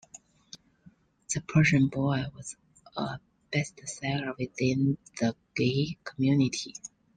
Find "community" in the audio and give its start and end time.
6.03-6.73